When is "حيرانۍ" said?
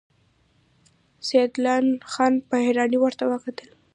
2.65-2.97